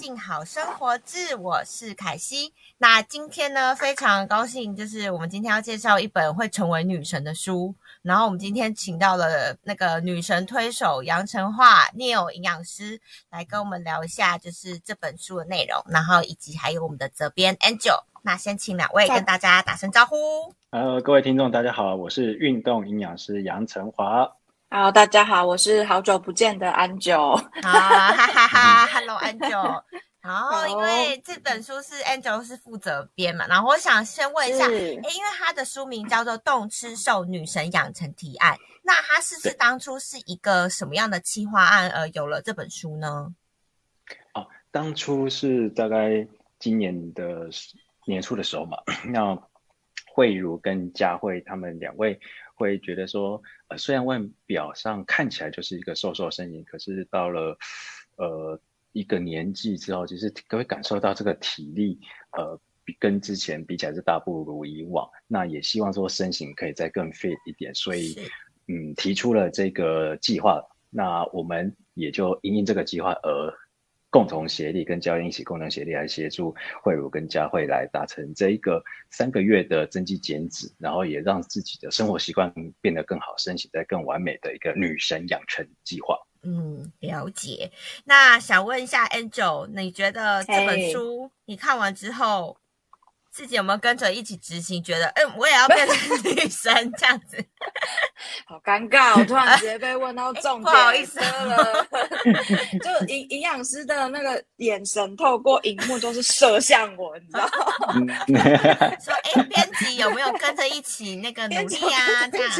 [0.00, 2.54] 静好生活志，我是凯西。
[2.78, 7.74] 那今天呢，非常高兴，就是我们今天要介绍一本会成为女神的书。
[8.00, 18.04] 然后我们今天请到了那个女神推手杨成化 Neil 营养师来跟我们聊一下，就是这本书的内容，然后以及还有我们的责编 Angel。
[18.22, 20.16] 那先请两位跟大家打声招呼。
[20.70, 24.32] 呃，各位听众大家好，我是运动营养师杨成华。
[24.72, 27.20] 好，大家好，我是好久不见的安九。
[27.20, 29.48] 啊哈哈哈， Hello 安九。
[30.20, 43.34] 然后因为这本书是 Angel 是负责编嘛，然后我想先问一下，哎，因为他的书名叫做《动吃瘦女神养成提案》，那他是不是当初是一个什么样的企划案而有了这本书呢？
[44.34, 46.24] 哦，当初是大概
[46.60, 47.50] 今年的
[48.06, 49.36] 年初的时候嘛，那
[50.14, 52.20] 慧茹跟佳慧他们两位
[52.62, 57.56] 会觉得说，呃，虽然外表上看起来就是一个瘦瘦身影，可是到了
[58.16, 58.60] 呃。
[58.92, 61.96] 一个年纪之后，其实会感受到这个体力，
[62.32, 65.08] 呃，比跟之前比起来是大不如以往。
[65.28, 68.18] 那也希望说身形可以再更 fit 一点，所以，
[68.66, 70.60] 嗯，提出了这个计划。
[70.90, 73.54] 那我们也就因应这个计划而
[74.10, 86.18] 共同协力，跟教练一起共同协力来协助慧茹跟佳慧来达成这一个三个月的增肌减脂，然后也让自己的生活习惯变得更好，身形在更完美的一个女神养成计划。
[86.42, 87.70] 嗯，了解。
[88.04, 92.56] 那想问一下 Angel，你觉得这本书你看完之后，
[93.30, 94.82] 自己有没有跟着一起执行？
[94.82, 97.36] 觉得，哎，我也要变成女神这样子？
[98.44, 101.86] 好尴尬，我突然直接被问到重点，不好意思了。
[102.82, 107.44] 就营营养师的那个眼神透过荧幕就是射向我，你知道
[108.04, 108.26] 吗？
[109.00, 112.28] 说，哎，编辑有没有跟着一起那个努力啊？
[112.32, 112.50] 这样。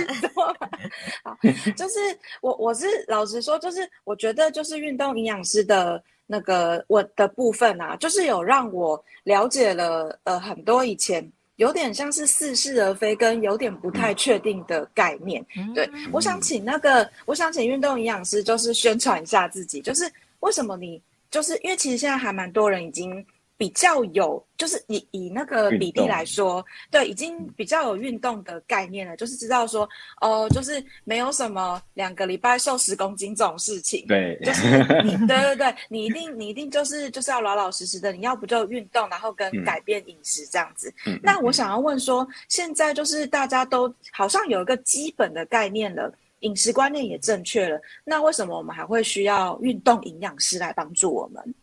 [1.24, 1.36] 好，
[1.76, 1.98] 就是
[2.40, 11.28] 我我是老实说，就是我觉得就是运动营养师的那个我的部分啊，就是有让我了解了呃很多以前。
[11.56, 15.44] 有点像是似是而非，跟有点不太确定的概念。
[15.74, 23.26] 对我想请那个，我想请运动营养师，就是宣传一下自己，就是为什么你，就是因为其实现在还蛮多人已经。
[23.60, 29.86] 比较有，就是以以那个比例来说，对，已经比较有运动的概念了，就是知道说，
[30.22, 40.90] 哦，就是没有什么两个礼拜瘦十公斤这种事情，对，就是你，对对对，你一定 你一定就是就是要老老实实的，你要不就运动，然后跟改变饮食这样子。
[41.22, 51.54] 那我想要问说，现在就是大家都好像有一个基本的概念了，饮食观念也正确了，那为什么我们还会需要运动营养师来帮助我们？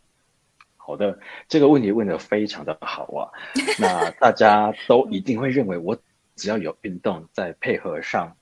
[0.88, 3.28] 好的，这个问题问的非常的好啊。
[3.78, 5.94] 那大家都 一定会认为，我
[6.34, 8.34] 只要有运动，再配合上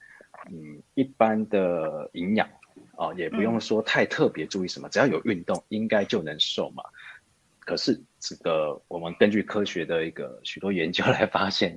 [0.49, 2.49] 嗯一般的营养
[2.95, 6.85] 啊，也不用说太特别注意什么，只要有运动，应该就能瘦嘛。
[7.59, 11.77] 可是这个我们根据科学的一个许多研究 来发现，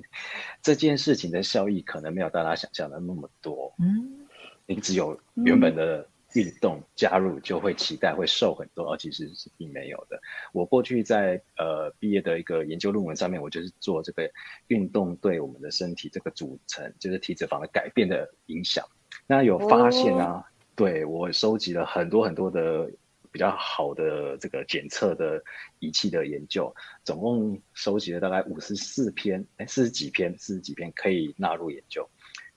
[0.62, 3.74] 这件事情的效益可能没有大家想象的那么多。
[3.80, 4.28] 嗯，
[4.68, 6.08] 你只有原本的。
[6.34, 10.20] 运动加入就会期待会瘦很多，而其实是并没有的。
[10.54, 14.30] 我过去在呃毕业的一个研究论文上面，我就是做这个
[14.68, 18.86] 运动对我们的身体这个组成，就是体脂肪的改变的影响。
[19.26, 20.44] 那有发现啊，
[20.76, 22.88] 对我收集了很多很多的
[23.32, 25.44] 比较好的这个检测的
[25.80, 26.72] 仪器的研究，
[27.04, 32.08] 总共收集了大概五十四篇，哎，四十几篇，四十几篇可以纳入研究。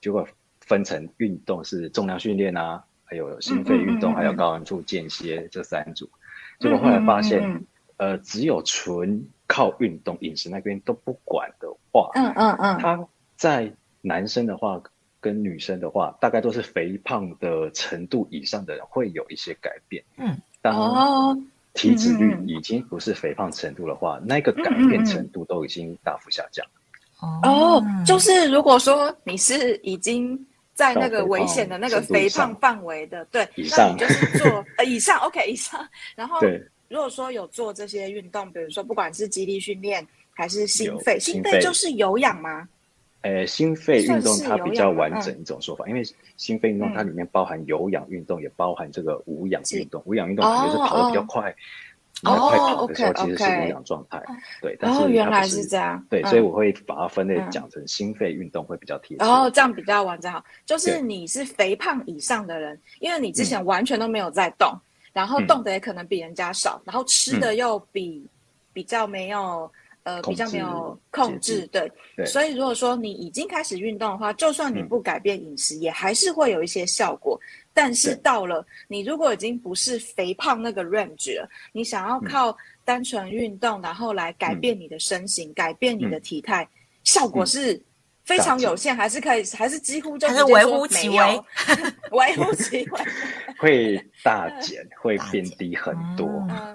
[0.01, 0.29] 结果
[0.61, 2.85] 分成运动是重量训练啊。
[3.13, 6.09] 还有心肺运动，还有高难度间歇这三组，
[6.59, 7.63] 结果后来发现，
[7.99, 13.07] 呃，只有纯靠运动、饮食那边都不管的话，嗯嗯嗯，他
[13.37, 13.71] 在
[14.01, 14.83] 男生的话
[15.21, 20.03] 跟女生的话，大概都是肥胖的程度以上的人会有一些改变。
[20.17, 21.39] 嗯，当
[21.75, 26.67] 体脂率已经不是肥胖程度的话，那个改变程度都已经大幅下降。
[27.43, 30.47] 哦，就是如果说你是已经。
[30.75, 35.87] 在那个危险的那个肥胖范围的，对，以上就是做呃以上，OK 以上。
[36.17, 36.41] 然后
[36.89, 42.69] 如果说有做这些运动，比如说不管是肌力训练还是心肺，心肺就是有氧吗？
[43.21, 46.03] 呃，心肺运动它比较完整一种说法，因为
[46.37, 50.03] 心肺运动它里面包含有氧运动，也包含这个无氧运动。
[50.05, 51.51] 无氧运动可能是跑得比较快。
[51.51, 51.55] 哦
[52.25, 54.23] ，OK，OK，其实是无氧状态，
[54.61, 60.45] 对，但是原来是这样，对，所以我会把它分类讲成心肺运动会比较贴切，哦，这样比较完整好。
[60.65, 64.73] 就是你是肥胖以上的人，因为你之前完全都没有在动，
[65.13, 68.27] 然后动的也可能比人家少，然后吃的又比
[68.73, 69.71] 比较没有。
[70.05, 71.89] 呃，比较没有控制，对，
[72.27, 77.39] 所以如果说你已经开始运动的话，就算你不改变饮食，也还是会有一些效果。
[77.75, 86.69] 但是到了你如果已经不是肥胖那个 range 了，你想要靠单纯运动，然后来改变你的身形，改变你的体态，
[87.05, 87.81] 效果是
[88.25, 91.43] 非常有限，还是可以，还是几乎就还是 微乎其微，
[92.11, 93.01] 微乎其微，
[93.59, 96.29] 会大减， 会变低很多，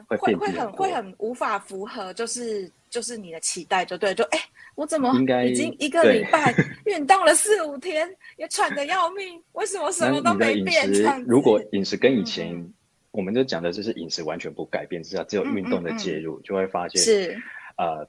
[0.08, 4.40] 会会会很会很无法符合，就是就是你的期待，就对，就哎，
[4.76, 5.14] 我怎么
[5.46, 6.54] 已经一个礼拜
[6.86, 10.90] 运动了四五天，也喘得要命，为什么什么都没变？
[11.28, 12.74] 如果饮食跟以前，
[13.12, 17.42] 我们就讲的就是饮食完全不改变，只要只有运动的介入，就会发现是
[17.78, 18.08] 呃。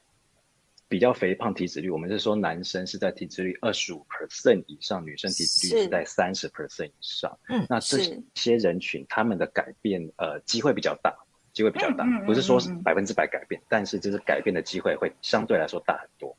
[0.90, 7.38] 比较肥胖体脂率，我们是说男生是在体脂率二十五 percent 以上，女生体脂率是在三十 percent 以上。
[7.50, 7.98] 嗯，那这
[8.34, 11.14] 些人群他们的改变，呃，机会比较大，
[11.58, 16.36] 机会比较大，不是说百分之百改变，但是就是改变的机会会相对来说大很多。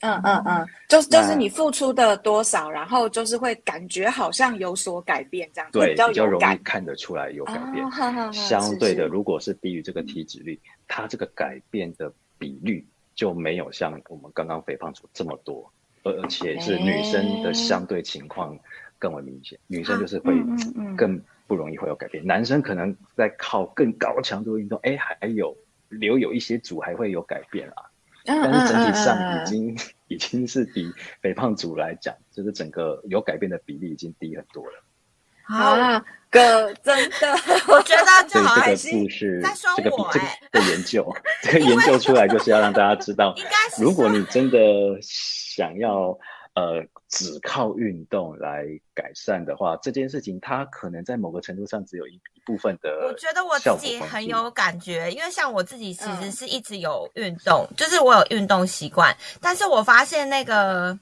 [0.00, 7.84] 嗯嗯嗯，就是就是你付出的多少，然后就是会感觉好像有所改变这样，对，比较容易看得出来有改变。
[8.32, 10.58] 相对的，如果是低于这个体脂率，
[10.88, 12.82] 它这个改变的比率。
[13.14, 15.72] 就没有像我们刚刚肥胖组这么多，
[16.02, 18.54] 而而且是女生的相对情况
[18.98, 20.34] 更为明显，女生就是会
[20.98, 25.56] 更不容易会有改变，男生可能在靠更高强度运动，哎，还有
[25.88, 27.82] 留有一些组还会有改变啊，
[28.24, 29.76] 但是整体上已经
[30.08, 34.82] 已经是比肥胖组来讲，就是整个有改变的比例已经低很多了。
[35.48, 37.32] 啊，哥，真的，
[37.72, 39.08] 我觉得这好开心。
[39.40, 43.32] 在说我哎，的研究，这个研究出来就是要让大家知道，
[43.78, 44.58] 如果你真的
[45.00, 46.18] 想要
[46.56, 53.06] 呃只靠运动来改善的话，这件事情它可能在某个程度上只有一一部分的。
[53.06, 60.98] 我觉得我自己很有感觉，因为像我自己其实是一直有运动，就是我有运动习惯，但是我发现那个。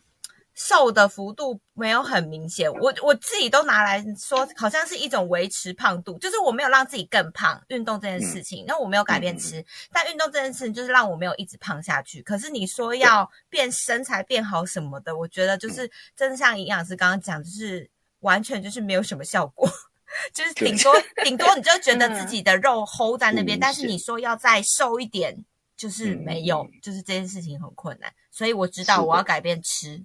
[0.54, 7.60] 瘦的幅度没有很明显，我我自己都拿来说，好像是一种维持胖度，就是我没有让自己更胖。
[7.68, 12.22] 运动这件事情，那我没有改变吃，但运动这件事情就是让我没有一直胖下去。
[12.22, 17.90] 可是你说要变身材变好什么的，我觉得就是真的像营养师刚刚讲，就是
[18.20, 19.68] 完全就是没有什么效果，
[20.32, 25.36] 就是顶多顶多你就觉得自己的肉 hold 在那边，但是你说要再瘦一点，
[25.76, 28.12] 就是没有，就是这件事情很困难。
[28.30, 30.04] 所以我知道我要改变吃。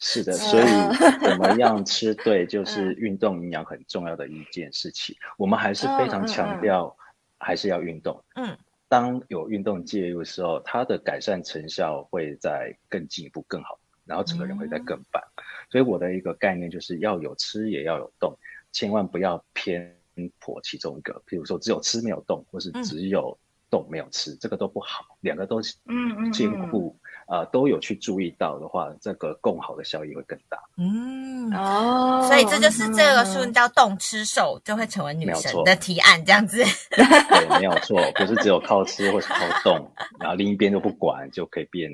[0.00, 0.64] 是的，所以
[1.24, 5.16] 怎么样吃对，就是运动营养很重要的一件事情。
[5.36, 6.96] 我们还是非常强调，
[7.38, 8.22] 还是要运动。
[8.36, 8.56] 嗯，
[8.88, 15.22] 当有运动介入的时候，它的改善成效会在更进一步、更好，然后整个人会在更棒。
[15.70, 18.36] 所以我的一个概念就是要有吃，也要有动，
[18.70, 19.96] 千万不要偏
[20.38, 21.20] 颇其中一个。
[21.26, 23.36] 譬如说，只有吃没有动，或是只有
[23.70, 25.04] 动没有吃，这个都不好。
[25.20, 26.96] 两个都嗯兼顾。
[27.26, 30.58] 啊，都有去注意到的话，这个更好的效益会更大。
[30.76, 36.64] 嗯哦，所以这就是这个书叫“动吃瘦”就会成为女神的提案，这样子。
[36.90, 41.90] 对，没有错，不是只有靠吃或是靠动，然后另一边都不管就可以变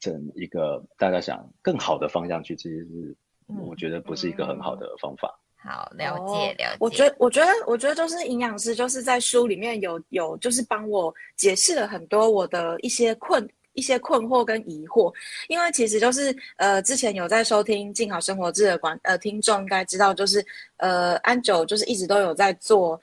[0.00, 3.16] 成一个大家想更好的方向去，其实是
[3.60, 5.38] 我觉得不是一个很好的方法。
[5.58, 6.76] 好，了解了解。
[6.78, 13.46] 我觉得，我觉得，我觉得就是营养师就是在书里面有有就是帮我解释了很多我的一些困。
[13.76, 15.14] 一些困惑跟疑惑，
[15.48, 20.44] 因为其实就是呃，之前有在收听《静好生活志》的观呃听众应该知道，就是
[20.78, 22.98] 呃安九就是一直都有在做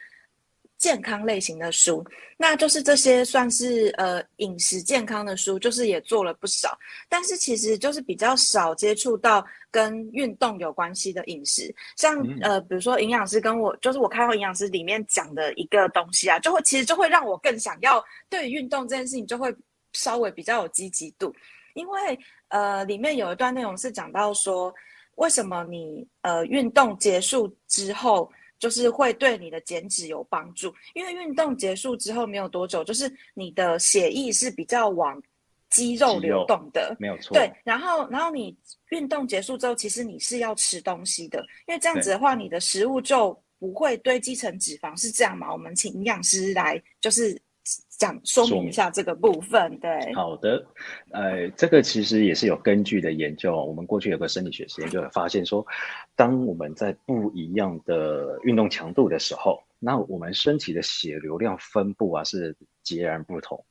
[0.79, 2.03] 健康类型的书，
[2.37, 19.55] 那就是这些算是呃饮食健康的书，就是也做了不少，但是其实就是比较少接触到跟运动有关系的饮食，像呃比如说营养师跟我就是我看到营养师里面讲的一个东西啊，就会其实就会让我更想要对运动这件事情就会。
[19.93, 21.33] 稍微比较有积极度，
[21.73, 22.19] 因为
[22.49, 24.73] 呃，里面有一段内容是讲到说，
[25.15, 30.73] 为什么你呃运动结束之后，就是会对你的减脂有帮助？
[30.93, 35.21] 因为运动结束之后没有多久，就是你的血液是比较往
[35.69, 37.33] 肌肉流动的，没有错。
[37.33, 38.55] 对，然后然后你
[38.89, 45.51] 运动结束之后，其实你是要吃东西的，因为这样子的话，你的食物就不会堆积成脂肪，是这样吗？
[45.51, 47.41] 我们请营养师来就是。
[47.97, 50.65] 讲说明一下这个部分，对，好的，
[51.11, 53.55] 呃，这个其实也是有根据的研究。
[53.65, 55.65] 我们过去有个生理学实验，就会发现说，
[56.15, 63.63] 当我们在不一样的运动强度的时候，那我们身体的血流量分布啊是截然不同。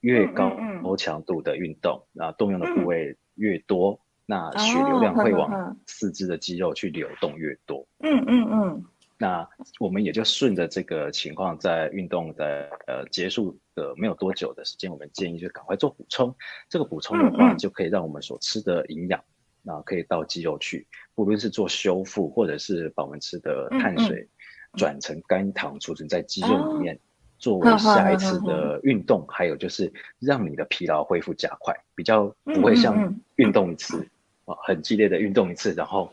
[0.00, 0.50] 越高
[0.82, 7.86] 高强度的运动，那动用的部位越多，那血流量会往四肢的肌肉去流动越多。
[8.00, 8.84] 嗯嗯嗯。
[9.18, 9.48] 那
[9.80, 16.34] 我们也就顺着这个情况，在运动的呃结束的没有多久的时间，我们建议就赶快做补充。
[16.68, 19.22] 这个补充的话，就可以让我们所吃的营养，
[19.62, 24.28] 那可以到肌肉去，不论是做修复，或者是把我们吃的碳水
[24.74, 26.98] 转成肝糖储存在肌肉里面，
[27.38, 34.06] 作为下一次的运动，还有就是让你的疲劳恢复加快，比较不会像运动一次
[34.44, 36.12] 啊，很激烈的运动一次，然后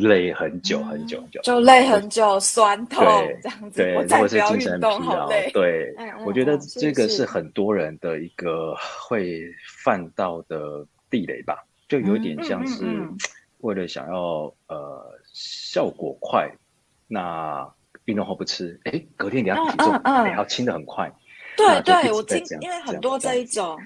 [0.00, 3.04] 累很久很久很久，就累很久，酸痛
[3.42, 3.82] 这样子。
[3.82, 8.74] 对，如果是精神疲劳，对，我觉得这个是很多人的一个
[9.08, 9.42] 会
[9.82, 12.84] 犯到的地雷吧，就有点像是
[13.58, 16.50] 为了想要呃效果快，
[17.06, 17.68] 那。
[18.04, 19.92] 运动后不吃，哎，隔天你要体重，
[20.24, 21.12] 你，要轻的很快。
[21.56, 23.76] 对对，我听，因为很多这一种，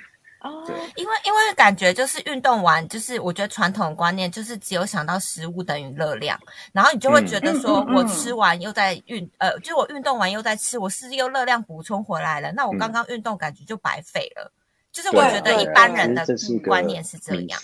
[0.41, 0.65] 哦，
[0.97, 6.39] 因为因为感觉就是运动完，就是我觉得传统观念就是只有想到食物等于热量，
[6.73, 14.53] 然后你就会觉得说我吃完又在运，呃，就我运动完又在吃，我是又热量补充回来了，那我刚刚运动感觉就白费了。
[14.93, 16.27] 就是我觉得一般人的
[16.67, 17.61] 观念是这样，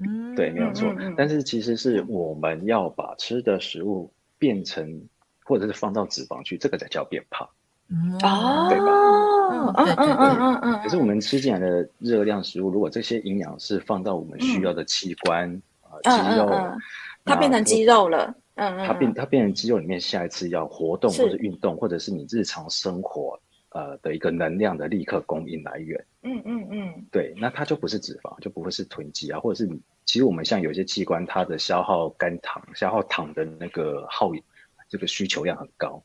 [0.00, 0.94] 嗯，对，没有错。
[1.16, 5.08] 但是其实是我们要把吃的食物变成。
[5.48, 7.48] 或者是放到脂肪去，这个才叫变胖，
[8.22, 8.90] 哦，对吧？
[9.76, 10.82] 嗯嗯嗯嗯嗯。
[10.82, 15.50] 可是我们吃进来的热量食物，如果这些营养是放到我们需要的器官
[15.82, 16.50] 啊，肌肉，
[17.24, 23.38] 它变成肌肉了，嗯嗯，它变它变成肌肉里面，下一次要活动或者运动，或者是你日常生活
[23.70, 34.32] 呃的一个能量的立刻供应来源，嗯嗯嗯，对，那它就不是脂肪，就不会是囤积啊，或者是你其实我们像有些器官，它的消耗肝糖、消耗糖的那个耗。
[34.88, 36.00] 这个需求量很高，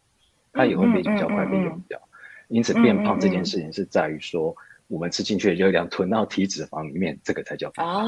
[0.54, 2.00] 它也会被比较快被用掉。
[2.48, 4.54] 因此，变胖这件事情是在于说，
[4.88, 8.04] 我们吃进去的热量囤到体脂肪里面，这个才叫啊。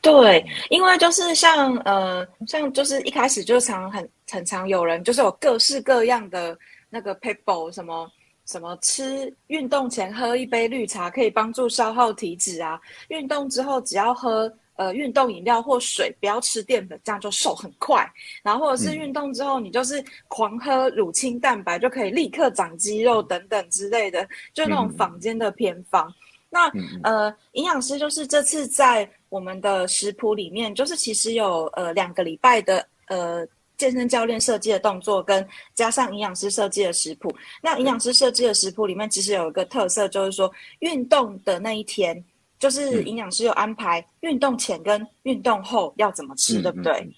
[0.00, 6.58] 对，因为就是像呃，像就是一开始就常很很常有人就是有各式各样的
[6.90, 8.10] 那个 paper 什么
[8.44, 14.52] 什么吃运动前喝一杯绿茶可以帮助消耗体脂啊，运动之后只要喝。
[14.76, 18.04] 呃，运动饮料或水，不要吃淀粉，这样就瘦很快。
[18.42, 26.12] 然后或者是运动之后，你就是狂喝乳清蛋白，就可以立刻长肌肉等等之类的，就那种坊间的偏方。
[26.50, 26.68] 那
[27.04, 37.32] 呃，营养师就是这次在我们的食谱里面，就是其实有呃两个礼拜的呃健身教练设计的动作，跟加上营养师设计的食谱。
[37.62, 42.24] 那营养师设计的食谱里面，其实有一个特色，就是说运动的那一天。
[42.58, 47.08] 就是营养师有安排运动前跟运动后要怎么吃，对不对？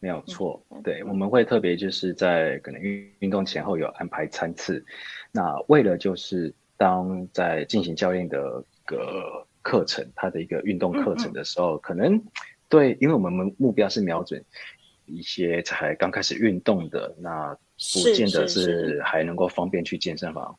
[0.00, 4.84] 没有错，对，我们会特别就是在可能运运动前后有安排餐次。
[5.32, 12.22] 那为了就是当在进行教练的个课程，他的一个运动课程的时候，可能
[12.68, 14.44] 对，因为我们目标是瞄准
[15.06, 17.56] 一些才刚开始运动的，那
[17.94, 20.54] 不见得是还能够方便去健身房。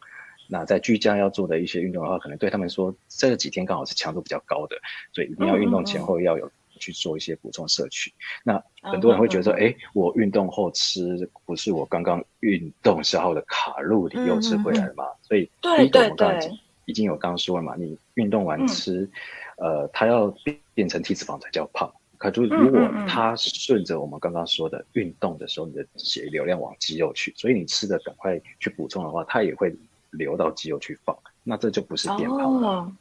[0.47, 4.75] 那在居家要做的一些运动的话，可能对他们说这几天刚好是强度比较高的，
[5.11, 8.13] 所以一定要运动前后要有去做一些补充摄取。
[8.43, 15.05] 那很多人会觉得说，哎，我运动后吃不是我刚刚运动消耗的卡路里又吃回来了吗？
[15.21, 16.39] 所以第一个我们刚
[16.85, 19.09] 已经有刚说了嘛，你运动完吃，
[19.57, 20.31] 呃，它要
[20.73, 21.91] 变成体脂肪才叫胖。
[22.17, 29.75] 可就如果它顺着我们刚刚说的运动的时候，你的血流量往肌肉去，所以你吃的赶快去补充的话，它也会。
[30.17, 32.91] 流到肌肉去放，那这就不是变胖了。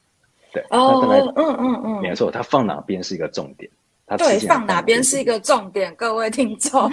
[0.52, 3.70] 对，哦，嗯嗯嗯，没错，它放哪边是一个重点。
[4.06, 6.90] 它对，放哪边是一个重点，各位听众。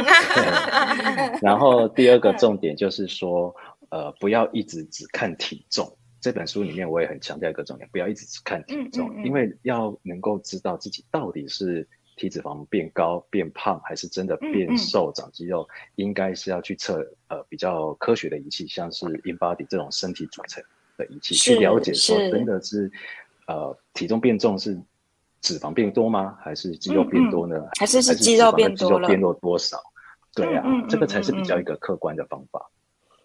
[1.42, 3.54] 然后第二个重点就是说，
[3.90, 5.92] 呃，不要一直只看体重。
[6.22, 11.88] 这本书里面我也很强调一个重点，不要一直只看体重，因为要能够知道自己到底是。
[12.22, 20.64] 体脂肪变高、变胖，还是真的变瘦、长肌肉，应该是要去测呃比较科学的仪器，像是 InBody 这种身体组成
[20.98, 22.92] 的仪器，去了解说真的是
[23.48, 24.80] 呃体重变重是
[25.42, 26.38] 脂肪变多吗？
[26.40, 27.56] 还是肌肉变多呢？
[27.80, 29.08] 还是是肌肉变多了？
[29.08, 29.82] 变弱多少？
[30.36, 32.70] 对啊，这个才是比较一个客观的方法。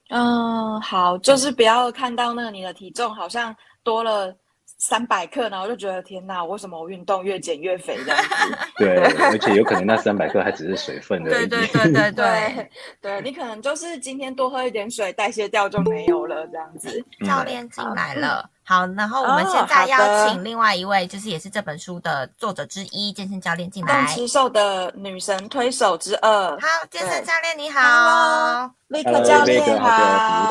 [0.09, 4.35] 嗯，好，就是不要看到那个你的体重好像多了。
[4.89, 8.59] 三百克，然后就觉得天哪，为什么我运动越减越肥这样子？
[8.79, 11.31] 对，而且有可能那三百克还只是水分的。
[11.31, 12.71] 对对对对对
[13.03, 17.05] 对，你可能就是今天多喝一点水，代谢掉就没有了这样子。
[17.25, 18.49] 教练进来了。
[18.69, 24.05] 好，然后我们现在邀请另外一位，就是也是这本书的作者之一，健身教练进来。
[24.07, 26.51] 吃瘦的女神推手之二。
[26.59, 30.49] 好，健身教练你好，立刻教练好，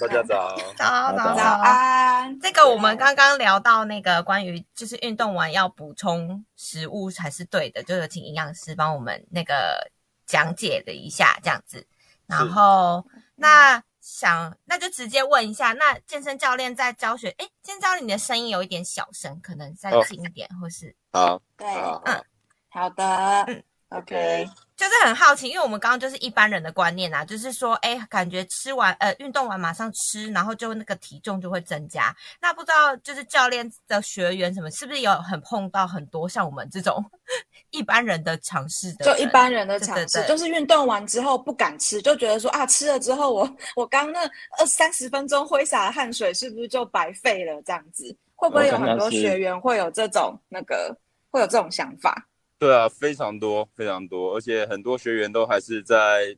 [0.00, 2.36] 大家早，早早早安。
[2.40, 9.88] 这个我们刚刚聊到那个关于就是运动完要补充食物才是对的，就是请营养师帮我们那个
[10.26, 11.86] 讲解了一下这样子，
[12.26, 13.80] 然后那。
[14.06, 21.66] 想，那就直接问一下，那健身教练在教学，哎，健身教练你的声音有一点小声，可能再近一点，或是好，对，
[22.04, 22.24] 嗯，
[22.68, 23.04] 好的，
[23.48, 32.14] 嗯，OK，就是很好奇，因为我们刚刚就是一般人的观念啊，就是说，哎，感觉吃完呃运动完马上吃，然后就那个体重就会增加。
[32.42, 37.02] 那不知道就是教练的学员什么，是不是有很碰到很多像我们这种
[37.72, 39.06] 一般人的尝试的？
[39.06, 44.20] 就一般人的尝试，对对对就是运动完之后不敢吃，就觉得说啊，吃了之后我 我刚那
[44.58, 47.62] 二三十分钟挥洒的汗水是不是就白费了？
[47.62, 50.94] 这样子会不会有很多学员会有这种那个
[51.30, 52.28] 会有这种想法？
[52.58, 56.34] 对啊，非常多非常多，而且很多学员都还是在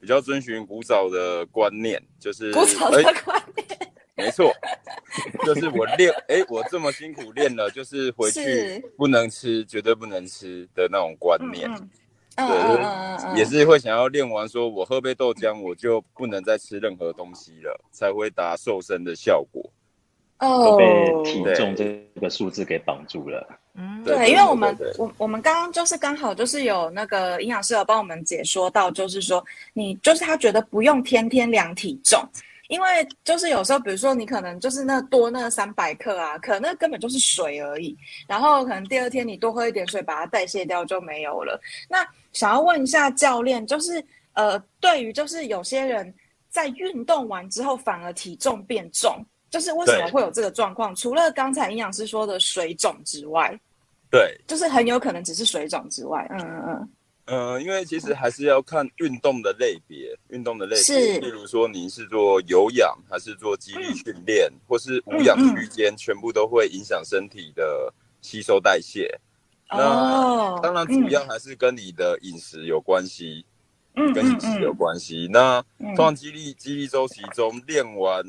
[0.00, 4.52] 比较遵循古早的观念，就是 古早的哎观念没错，
[5.44, 11.68] 就是我练，哎，我这么辛苦练了，就是回去不能吃，绝对不能吃的那种观念。
[11.70, 11.90] 嗯嗯
[12.36, 19.72] 对嗯嗯嗯，也是会想要练完，说我喝杯豆浆，我就不能再吃任何东西了，才会达瘦身的效果。
[20.38, 23.46] 哦都被体重这个数字给绑住了。
[23.74, 32.22] 嗯，对对，因为我们我我们刚刚就是刚好就是有那个营养师有帮我们解说到，就是说你就是他觉得不用天天量体重，
[32.68, 37.94] 因为就是有时候比如说你可能就是那多那三百克啊，可能那根本就是水而已，
[38.26, 41.60] 然后可能第二天你多喝一点水把它代谢掉就没有了。
[41.88, 44.02] 那想要问一下教练，就是
[44.32, 46.12] 呃，对于就是有些人
[46.48, 49.22] 在运动完之后反而体重变重。
[49.56, 50.94] 就是为什么会有这个状况？
[50.94, 53.58] 除了刚才营养师说的水肿之外，
[54.10, 56.88] 对，就是很有可能只是水肿之外，嗯嗯
[57.24, 69.10] 嗯，呃，因为其实还是要看运动的类别，运动的类别，例如说你是做有氧，还是做肌力训练，或是无氧区间，全部都会影响身体的吸收代谢。
[69.70, 73.42] 那哦，当然，主要还是跟你的饮食有关系，
[73.94, 75.26] 嗯跟饮食有关系。
[75.32, 75.94] 那嗯。
[75.94, 78.22] 通常激励激励周期中练完，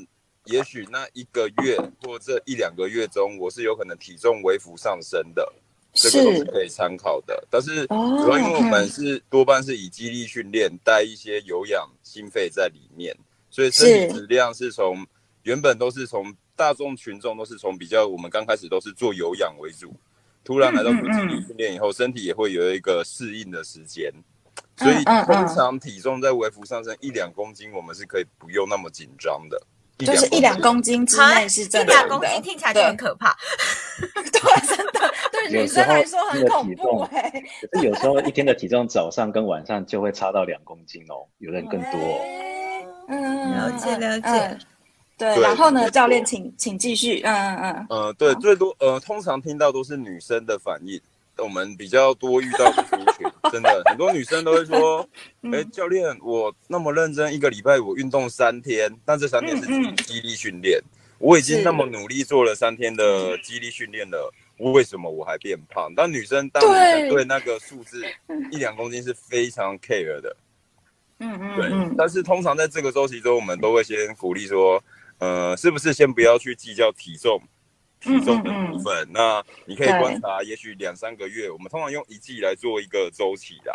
[0.47, 5.53] 也许那一个月或这一两个月中，我是有可能体重微幅上升的，
[5.93, 7.47] 这个都是是可以参考的。
[7.49, 13.15] 但是哦主要因为我们是多半是以肌力训练带一些有氧心肺在里面，
[13.49, 15.05] 所以身体质量是从
[15.43, 19.93] 原本都是从大众群众都是从比较我们刚开始都是做有氧为主，
[20.43, 24.11] 突然来到嗯嗯做肌力训练以后，身体也会有一个适应的时间。
[24.75, 29.59] 所以通常体重在微幅上升一两公斤，我们是可以不用那么紧张的。
[30.05, 33.35] 就是一两公斤之内是正一两常的，公斤听起来就很可怕。
[34.13, 37.31] 对，真的对女生来说很恐怖哎、
[37.71, 42.19] 可是有时候一天的体重早上跟晚上就会差到两公斤哦，有人更多哦。
[43.09, 44.59] 嗯，了解了解嗯
[45.17, 51.01] 对，对然后呢，教练请请继续，嗯嗯嗯，呃，对，最多呃，通常听到都是女生的反应，
[51.37, 55.07] 我们比较多遇到的族群， 真的很多女生都会说，
[55.43, 55.53] 嗯。
[55.53, 59.65] 哎、教练，我那么认真，一个礼拜我运动三天，但这三天是
[60.03, 60.79] 肌力训练，
[61.19, 65.93] 我已经那么努力做了三天的肌力训练了，为什么我还变胖？
[65.95, 68.03] 但女生当然对对那个数字
[68.51, 70.35] 一两公斤是非常 care 的，
[71.19, 74.83] 嗯嗯对，嗯，但是通常在这个周期中，我们都会先鼓励说，
[75.19, 77.41] 呃，是不是先不要去计较体重，
[77.99, 79.07] 体重的部分？
[79.11, 83.73] 那你可以观察，也许两三个月，我们通常用一季来做一个周期啦。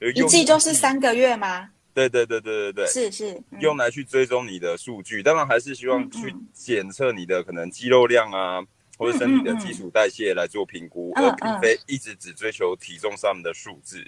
[0.00, 1.68] 就用一季就是三个月吗？
[1.94, 8.60] 对对对对对对，是是，嗯用来去追踪你的数据，当然还是希望去检测你的可能肌肉量啊，
[8.98, 14.04] 或者身体的基础代谢来做评估，而并非一直只追求体重上面的数字。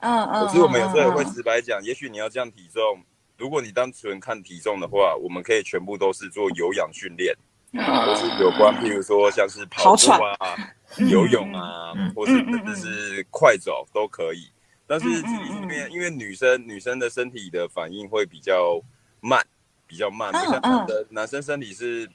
[0.00, 3.02] 嗯嗯，可是我们有时候也会嗯直白讲，也许你要降体重，
[3.38, 7.34] 如果你单纯看体重的话，我们可以全部都是做有氧训练，
[7.74, 10.56] 都是有关，譬如说像是跑步啊、
[10.98, 14.48] 游泳啊嗯，或是甚至是快走都可以。
[14.86, 18.80] 但是肌力训练，因为女生女生的身体的反应会比较
[19.20, 19.44] 慢，
[19.86, 22.08] 比较慢，不像男的男生身体是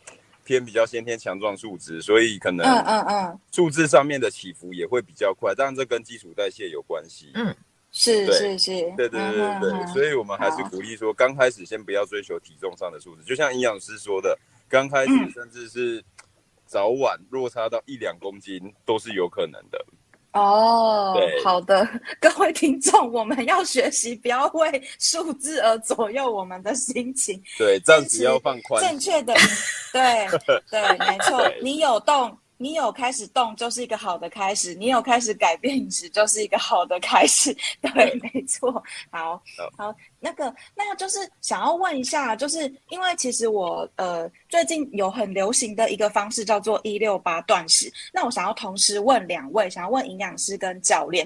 [0.43, 5.53] 偏比较先天强壮素质，所以可能嗯嗯嗯，数字上面的起伏也会比较快。
[5.55, 7.31] 当然这跟基础代谢有关系。
[7.35, 7.55] 嗯。
[7.91, 14.37] 是是是，对对对对对，所以我们还是鼓励说，刚开始先不要追求体重上的数字，就像营养师说的，
[14.69, 15.31] 刚开始嗯。
[15.31, 16.03] 甚至是
[16.65, 19.83] 早晚落差到一两公斤都是有可能的。
[20.33, 21.83] 哦对，好的，
[22.21, 27.41] 各位听众，我们要学习，不要为数字而左右我们的心情。
[27.57, 28.79] 对，暂时要放宽。
[28.79, 29.33] 正确的，
[29.91, 30.27] 对
[30.69, 37.55] 对，没错， 你有动，你有开始动，就是一个好的开始；你有开始改变饮食，就是一个好的开始。
[37.81, 38.83] 对，没错。
[39.09, 39.41] 好，
[39.77, 51.25] 好，那个，那个就是想要问一下，就是因为其实我呃最近有很流行的一个方式叫做一六八断食，那我想要同时问两位，想要问营养师跟教练，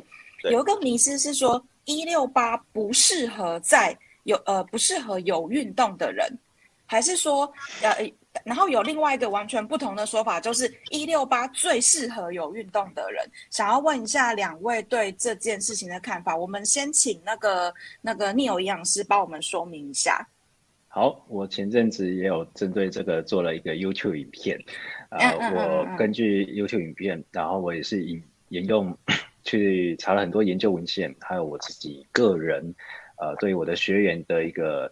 [0.51, 6.31] 有一个迷思是说一六八不适合在有呃不适合有运动的人。
[6.85, 7.91] 还是说，呃，
[8.43, 13.23] 然后有另外一个完全不同的说法，就是一六八最适合有运动的人。
[13.51, 16.35] 想要问一下两位对这件事情的看法。
[16.35, 20.27] 我们先请那个那个 Neil 营养师帮我们说明一下。
[20.87, 24.59] 好，我前阵子也有针对这个做了一个 YouTube 影片，
[25.09, 28.97] 呃，我根据 YouTube 影片，然后我也是引引用
[29.45, 32.73] 去查了很多研究文献，还有我自己个人，
[33.17, 34.91] 呃，对我的学员的一个。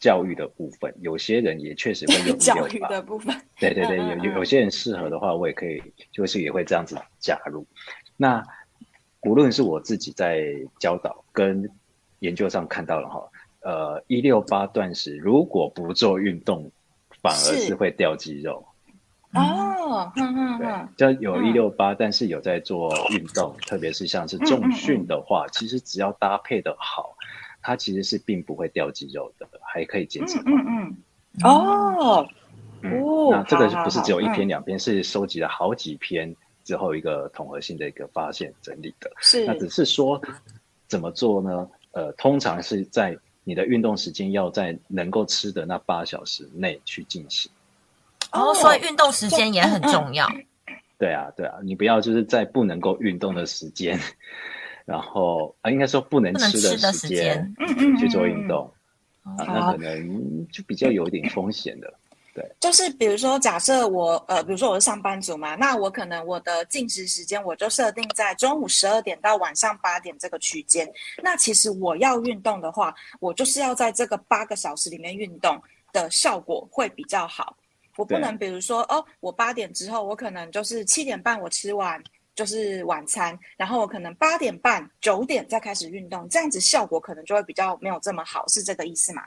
[0.00, 3.38] 教育的部分，有些人也确实会有 教育的部分。
[3.58, 7.66] 对对对，有有有些人适合的话，我也可以，就是也会这样子加入。
[8.16, 8.42] 那
[9.22, 10.46] 无论是我自己在
[10.78, 11.70] 教导跟
[12.20, 13.28] 研究上看到了哈，
[13.60, 16.72] 呃，一六八断食如果不做运动，
[17.20, 18.64] 反而是会掉肌肉。
[19.34, 27.14] 哦，对，就有一六八，但是有在做运动，特别是像是重训的话，其实只要搭配的好。
[27.62, 30.38] 它其实是并不会掉肌肉的，还可以减脂。
[30.46, 30.96] 嗯嗯
[31.44, 32.26] 哦
[32.82, 39.10] 哦，那这个不是只有一篇两篇，是收集了好几篇之后一个统合性的一个发现整理的。
[39.20, 40.20] 是，那只是说
[40.88, 41.68] 怎么做呢？
[41.92, 47.50] 呃，通常是在你的运动时间要在能够吃的那八小时内去进行。
[48.32, 50.28] 哦，所以运动时间也很重要。
[50.98, 53.98] 对啊，对啊，你不要就是在不能够运动的时间。
[54.90, 57.54] 然后啊，应该说不能吃的时间
[58.00, 58.68] 去做运动
[59.22, 61.94] 啊，那可能就比较有一点风险的。
[62.34, 70.92] 对，就是比如说，假设我呃，比如说我是上班族嘛，那我可能我的进食时间我就设定在中午十二点到晚上八点这个区间。
[71.22, 75.60] 那其实我要运动的话，我就是要在这个八个小时里面运动
[75.92, 77.56] 的效果会比较好。
[77.96, 82.02] 我不能比如说哦，我八点之后，我可能就是七点半我吃完。
[82.34, 89.22] 就是晚餐，然后我可能八点半、九点再开始运动，这样子效果可能就会比较没有这么好，是这个意思吗？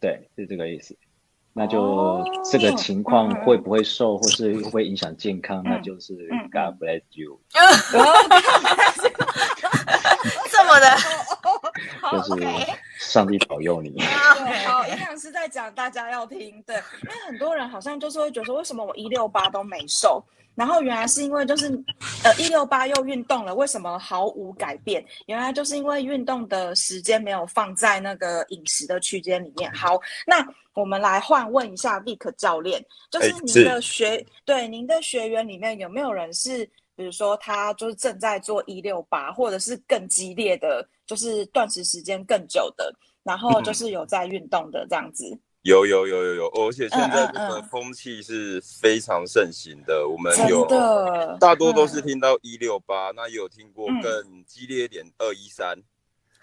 [0.00, 0.96] 对，是这个意思。
[1.52, 5.62] 那就这个情况会不会瘦，或是会不会影响健康？
[5.64, 6.14] 那就是
[6.52, 7.40] God bless you。
[10.50, 10.86] 这么的，
[12.12, 12.42] 就是
[12.98, 14.00] 上帝保佑你。
[14.00, 16.62] 好，营养师在讲，大家要听。
[16.62, 20.22] 对，因为很多人好像就是会觉得说，为什么我一六八都没瘦？
[20.56, 21.68] 然后原来是因为就是，
[22.22, 25.02] 呃，一六八又运动了，为什么毫无改变？
[25.26, 29.72] 原来就是因为运动的时间没有放在那个饮食的区间里面。
[29.72, 36.68] 好，那我们来换问一下 Vick 教练，就是您的学对您的学员里面有没有人是，
[37.00, 45.24] 比如说他就是正在做一六八，或者是更激烈的，就是断食时间更久的，然后就是有在运动的这样子。
[45.62, 50.06] 有有有有有，而且现在这个风气是非常盛行的。
[50.06, 50.66] 我们有
[51.40, 55.82] 大多都是听到一六八，那也有听过更激烈一点二一三。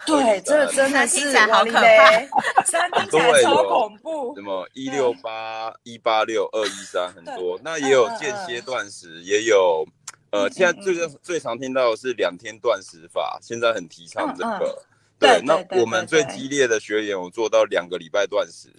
[0.08, 4.36] 对，这真的是好可怕，三听起来超恐怖。
[4.36, 9.84] 什么一六八、一八六、二一三很多，那也有间歇断食，也有
[10.32, 14.84] 呃，现在最最常听到的是两天断食法，现在很提倡这个。
[15.20, 18.70] 对，那我们最激烈的学员，我做到两个礼拜断食。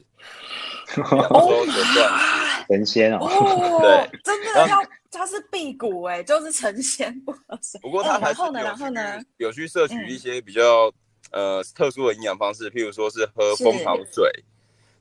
[0.95, 3.29] 两周的断食，神仙哦！
[3.81, 7.35] 对， 真的要它是辟谷哎，就是成仙不
[7.81, 8.41] 不过他还是
[9.37, 10.93] 有去摄取一些比较
[11.31, 14.45] 呃特殊的营养方式，譬如说是喝蜂糖水。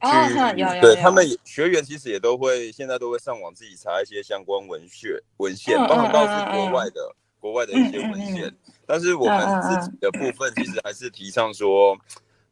[0.01, 8.53] 去对他们学员其实也都会现在都会上网自己查一些相关文学文献，包括到是国外的国外的一些文献。
[8.85, 11.97] 但是我们自己的部分其实还是提倡说。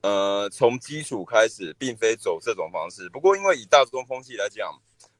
[0.01, 3.09] 呃，从基础开始，并非走这种方式。
[3.09, 4.71] 不过，因为以大众风气来讲，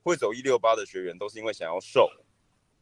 [0.04, 2.08] 会走一六八的学员都是因为想要瘦，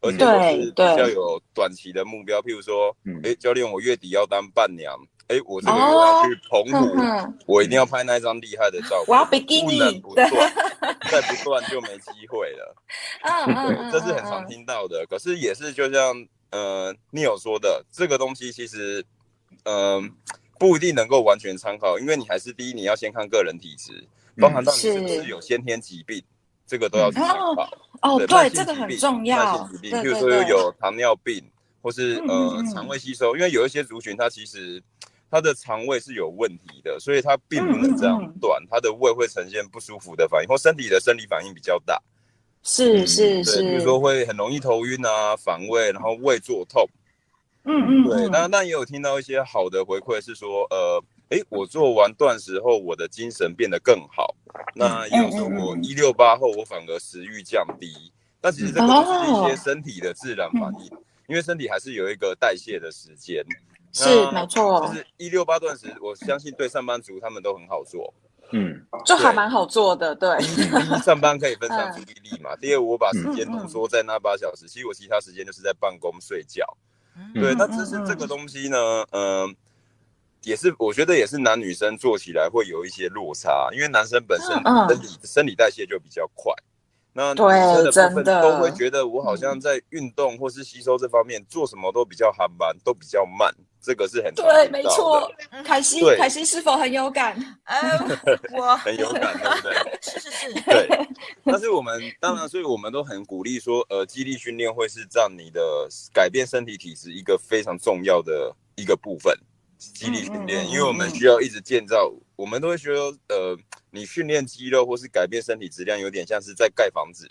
[0.02, 2.42] 而且都是比较有短期的目标。
[2.42, 4.94] 譬如说，哎，教练，我月底要当伴娘，
[5.28, 10.30] 哎，我这个月要去澎湖，我一定要拍那张厉害的照片，我要比基尼，不断，
[11.10, 12.76] 再不断就没机会了。
[13.22, 15.06] 嗯这是很常听到的。
[15.08, 19.04] 可是也是就像呃 Neil 说的，这个东西其实，
[19.64, 20.12] 嗯。
[20.56, 24.06] 不一定能够完全参考，因为你还是第一，你要先看个人体质，
[24.40, 26.22] 包含到你是不是有先天疾病，
[26.64, 27.68] 这个都要去参考。
[28.00, 29.36] 哦，对，这个很重要。
[29.36, 31.44] 慢性疾病，比如说有糖尿病，
[31.82, 34.80] 或是呃肠胃吸收，因为有一些族群，它其实
[35.34, 42.00] 它的肠胃是有问题的，所以他并不能这样断，他的胃会呈现不舒服的反应，或身体的生理反应比较大。
[42.62, 46.88] 是是是，比如说会很容易头晕啊、反胃，然后胃作痛。
[47.64, 54.36] 嗯嗯，对，那那也有听到一些好的回馈，是说，呃，哎，我做完断食后，我的精神变得更好。
[54.72, 57.92] 那也有说我一六八后，我反而食欲降低。
[58.40, 60.84] 那其实这个都是一些身体的自然反应，
[61.26, 63.44] 因为身体还是有一个代谢的时间。
[63.94, 68.12] 是没错，就是一六八断食，我相信对上班族他们都很好做。
[68.52, 70.36] 嗯，就还蛮好做的，对。
[70.38, 72.54] 第一，上班可以分散注意力嘛。
[72.56, 76.62] 第二，我把时间浓缩在那八小时，其实我其他时间就是在办公、睡觉。
[77.32, 79.56] 对，那只是这个东西呢，嗯，
[80.42, 86.52] 也是我觉得也是男女生做起来会有一些落差，因为男生本身生理生理代谢就比较快，
[87.16, 93.54] 那女生的部分都会觉得我好像在运动或是吸收这方面做什么都比较含慢，都比较慢。
[93.80, 95.30] 这个是很对，没错。
[95.62, 97.36] 凯西，凯西是否很有感？
[97.64, 97.78] 呃，
[98.52, 99.98] 我 很有感，对不对？
[100.00, 100.52] 是 是是。
[100.64, 100.88] 对，
[101.44, 105.60] 但是我们当然，所以我们都很鼓励说，呃，肌力训练会是让你的
[106.14, 109.38] 改变身体体质一个非常重要的一个部分。
[109.78, 113.56] 肌力训练，因为我们需要一直建造，我们都会说，呃，
[113.90, 117.28] 你训练肌肉或是改变身体质量，有点像是在盖房子。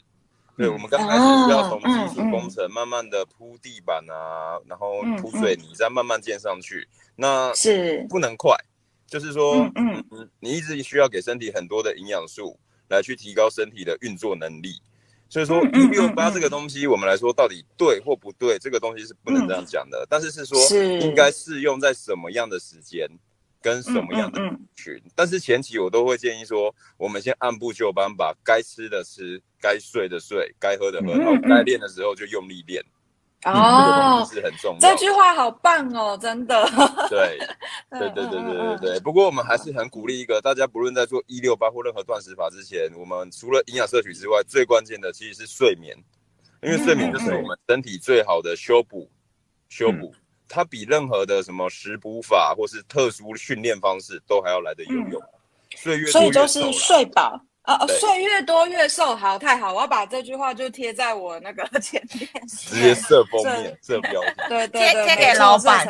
[0.56, 6.88] 对，我们刚开始要从基础工程慢慢的铺地板啊，然后铺水泥，再慢慢建上去。
[7.16, 8.56] 那是不能快，
[9.08, 14.80] 就是说，嗯嗯，你一直需要给身体很多的营养素来去提高身体的运作能力。
[15.28, 20.06] 所以说，一六八这个东西，我们来说到底对或不对，这个东西是不能这样讲的。
[20.08, 20.60] 但是是说，
[21.00, 23.10] 应该适用在什么样的时间？
[23.64, 24.40] 跟什么样的
[24.76, 25.02] 群？
[25.16, 32.84] 但是前期我都会建议说，我们先按部就班，把该吃的吃，该睡的睡，该喝的喝，然后该练的时候就用力练。
[33.46, 34.80] 哦，是很重要。
[34.80, 36.66] 这句话好棒哦，真的。
[37.10, 37.38] 对，
[37.90, 39.00] 对对对对对对。
[39.00, 45.98] 不过我们还是很鼓励一个，大家不论在做一六八或任何断食法之前，我们除了营养摄取之外，最关键的其实是睡眠，
[46.62, 49.10] 因为睡眠就是我们身体最好的修补，
[49.68, 50.14] 修补。
[50.48, 55.22] 它比任何的什么食补法或是特殊训练方式都还要来得有用，
[55.76, 57.40] 睡越所以就是睡饱。
[57.64, 65.88] 啊，睡越多越瘦，好太好，我要把这句话就贴在我那个前面，直接设封面设标题，对对对，贴给老板，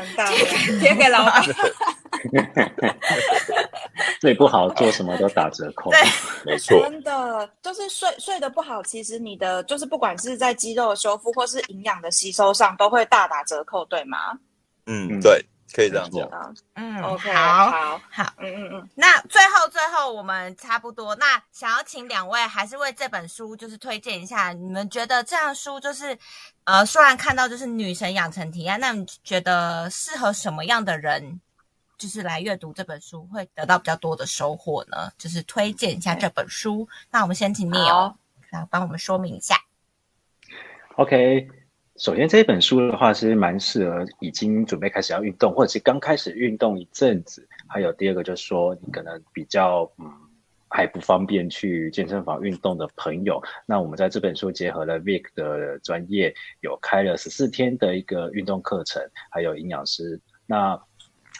[0.80, 1.44] 贴给老板，
[4.22, 6.00] 睡不好做什么都打折扣，对，
[6.46, 14.38] 没 错，真的就是睡睡得不好，其实你的就是不管是在肌肉的修复或是营养的吸收上，都会大打折扣，对吗？
[14.86, 16.28] 嗯，对，可以这样讲。
[16.76, 18.90] 嗯，OK，好，好，好，嗯嗯嗯。
[18.96, 26.18] 那最后最后，我们差不多，那想要请两位还是为这本书就是推荐一下，你们觉得这样书就是，
[26.66, 31.40] 呃，虽然看到就是女神养成提案，那你觉得适合什么样的人，
[31.98, 35.12] 就是来阅读这本书会得到比较多的收获呢？
[35.18, 36.88] 就是推荐一下这本书。
[37.12, 38.16] 那我们先请 Neil
[38.52, 39.56] 来帮我们说明一下。
[40.96, 41.48] OK。
[41.98, 47.48] 首先，这本书的话是蛮适合已经准备开始要运动，或者是刚开始运动一阵子。
[47.68, 50.12] 还有第二个就是说，你可能比较嗯
[50.68, 60.20] 还不方便去健身房运动的朋友，那我们在这本书结合了 Vic 的专业，有开了十四天的一个运动课程，还有营养师。
[60.48, 60.76] 那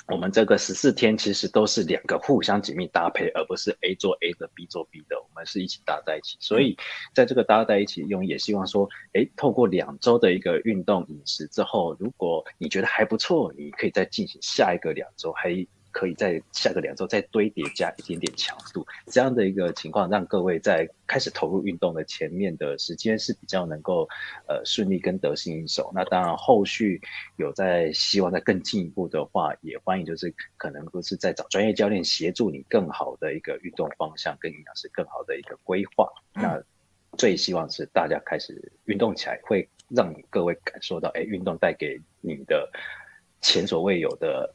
[0.08, 6.38] 我们这个十四天其实都是两个互相紧密搭配，而不是 A 做 A 的，B 做 B 的，我们是一起搭在一起。
[6.40, 6.78] 所以
[7.14, 15.66] 在这个搭在一起用，也希望说，哎，透过两周的一个运动饮食之后，如果你觉得还不错，你可以再进行下一个两周，还。
[15.94, 24.10] 可以在下个两周再堆叠加一点点强度，这样的一个情况，让各位在开始投入运动的前面的时间是比较能够
[24.48, 25.92] 呃顺利跟得心应手。
[25.94, 27.00] 那当然后续
[27.38, 36.10] 有在希望再更进一步的话，也欢迎就是可能都是在找专业教练协助你更好的一个运动方向跟营养师更好的一个规划。
[36.34, 36.60] 那
[37.18, 42.68] 最希望是大家开始运动起来，会让各位感受到，哎，运动带给你的
[43.42, 44.52] 前所未有的。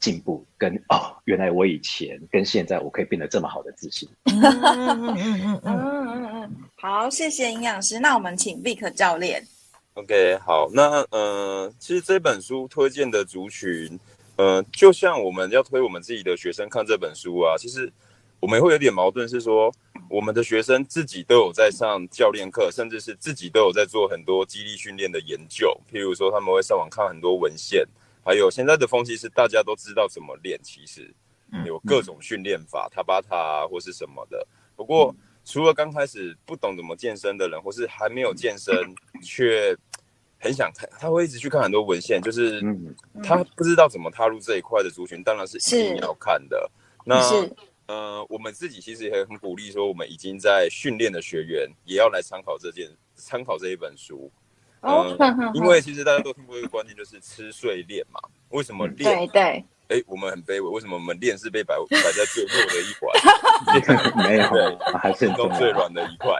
[0.00, 4.08] 进步跟哦，原来我以前跟现在我可以变得这么好的自信。
[4.24, 7.98] 嗯嗯嗯嗯嗯 嗯，好，谢谢营养师。
[7.98, 9.44] 那我们请 Vic 教练。
[9.94, 13.98] OK，好，那呃，其实这本书推荐的族群，
[14.36, 17.92] 呃，就像我们要推我们自己的学生看这本书啊，其实
[18.38, 19.72] 我们会有点矛盾，是说
[20.08, 27.84] 我们的学生自己都有在上教练课，甚至是自己都有在做很多激励训练的研究，譬如说他们会上网看很多文献。
[28.28, 31.14] 还有现在的风气是大家都知道怎么练，其实
[31.64, 34.46] 有各种训练法，塔巴塔或是什么的。
[34.76, 38.74] 不过除了刚开始不懂怎么健身的人，或是还没有健身
[39.22, 39.74] 却
[40.38, 42.60] 很想看，他会一直去看很多文献，就是
[43.22, 46.70] 他不知道怎么踏入这一块的族群，当然是一定要看的。
[47.06, 47.18] 那
[47.86, 54.30] 呃，我们自己其实也很鼓励说，我们已经在训练的学员也要来参考这件，参考这一本书。
[54.80, 55.16] 哦，
[55.54, 58.20] 因为其实大家都听过一个观念，就是吃睡练嘛。
[58.50, 59.16] 为什么练？
[59.16, 59.64] 对对。
[59.88, 63.08] 哎，我们很卑微，为什么我们练是被摆摆在最弱的一环？
[64.28, 66.30] 没有，对，还是中最软的一块。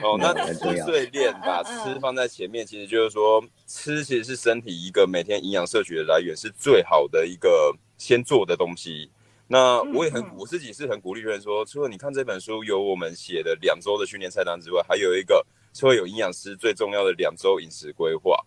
[0.00, 9.10] 哦，那吃睡练把吃放在前面，其实就是说，吃其实是身体一个每天营养摄取的来源，是最好的一个先做的东西。
[9.48, 15.44] 那我也很我自己是很鼓励学员说，除了你看这本书有我们写的两周的训练菜单之外，还有一个
[15.80, 18.38] 会有营养师最重要的两周饮食规划。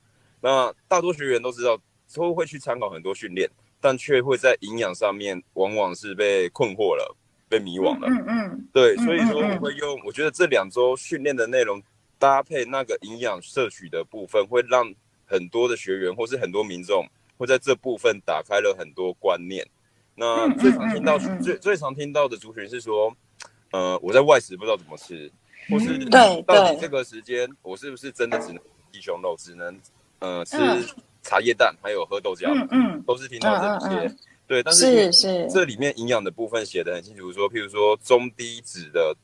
[0.41, 1.79] 那大多学员都知道，
[2.13, 3.49] 都会去参考很多训练，
[3.81, 7.15] 但却会在营养上面往往是被困惑了，
[7.49, 8.07] 被迷惘了。
[8.07, 11.81] 嗯嗯，对，所以说我会用，我觉得这两周训练的内容
[12.19, 14.93] 搭配那个营养摄取的部分，会让
[15.25, 17.07] 很多的学员或是很多民众
[17.37, 19.65] 会在这部分打开了很多观念。
[20.13, 23.11] 那最常听到最最常听到的族群是说，
[23.71, 25.29] 呃，我在外食不知道怎么吃，
[25.69, 29.79] 或是对到底这个时间我是不是真的只能鸡胸肉，只能。
[30.19, 30.57] 呃，吃
[31.21, 34.15] 茶叶蛋，还有喝豆浆，嗯嗯，都是听到这些，
[34.47, 39.15] 对，但是是这里面营养的部分写的很清楚，说譬如说中低脂的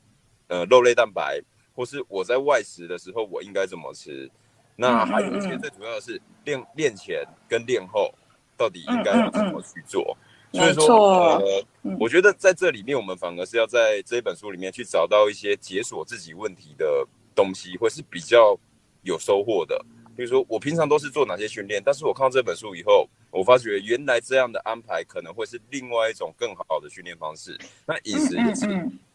[0.49, 1.41] 呃肉类蛋白，
[1.73, 4.29] 或是我在外食的时候我应该怎么吃，
[4.75, 8.13] 那还有一些最主要的是练练前跟练后
[8.57, 10.15] 到底应该要怎么去做，
[10.51, 11.65] 所以说呃，
[11.99, 18.57] 我觉得在这里面我们反而是要在这本书里面去找到一些解锁自己问题的东西，会是比较
[19.03, 19.83] 有收获的。
[20.13, 21.81] 比如说，我平常都是做哪些训练？
[21.83, 27.57] 但是我看到这本书以后，我发觉原来这样的安排可能会是另外一种更好的训练方式。
[27.87, 28.67] 那饮食也是，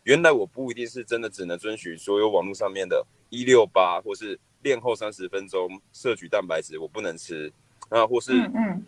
[0.05, 7.53] 原来我不一定是真的只能遵循所有网络上面的一六八，或是练后三十分钟摄取蛋白质，我不能吃
[7.91, 8.83] 那，或是嗯。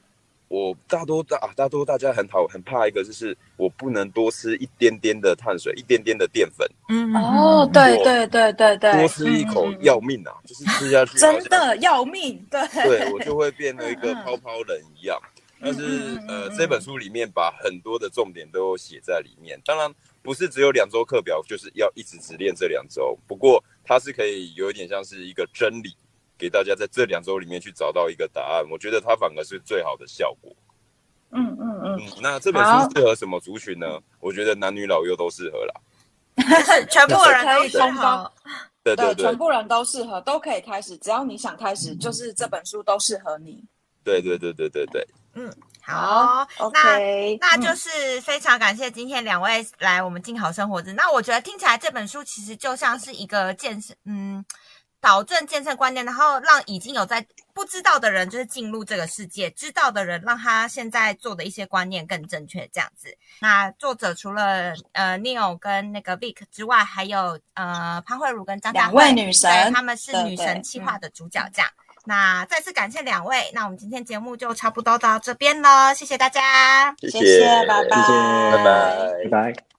[0.48, 6.66] 我大多大大多大家很讨很怕一个就是我不能多吃一点点的碳水，一点点的淀粉。
[6.88, 10.32] 嗯哦，对对对对对，多吃一口要命啊！
[10.46, 12.42] 就是吃下去真的要命。
[12.50, 15.20] 对，对我就会变成一个泡泡人一样。
[15.60, 19.60] 但是呃，这本书里面把很多的重点都写在里面。
[19.64, 23.18] 当然不是只有两周课表，就是要一直只练这两周。
[23.26, 25.94] 不过它是可以有一点像是一个真理。
[26.38, 30.54] 给大家在这两周里面去找到一个答案，我觉得它反而是最好的效果。
[31.32, 32.00] 嗯嗯嗯。
[32.22, 34.00] 那这本书适合什么族群呢？
[34.20, 35.74] 我觉得男女老幼都适合啦。
[36.88, 38.32] 全部人都适合。
[38.84, 43.62] 对对对，全部人都适合，都可以开始，只要你想开始，就是这本书都适合你。
[44.04, 45.06] 对对对对对对。
[45.34, 50.92] 嗯，好，OK，那那就是非常感谢今天两位来我们静好生活日。
[50.92, 54.44] 那我觉得听起来这本书其实就像是一个健身，嗯。
[55.00, 63.16] 导正健身观念，然后让已经有在不知道的人就是进入这个世界，知道的人让他现在做的一些观念更正确，这样子。
[63.40, 71.40] 那作者除了呃 Neil 跟那个 Vic 之外，还有呃潘慧茹跟张两位女神，他们是女神企划的主角。
[71.52, 71.70] 这样，
[72.04, 73.50] 那再次感谢两位。
[73.54, 79.68] 那我们今天节目就差不多到这边了，谢谢大家，谢谢，拜拜，拜拜，拜拜。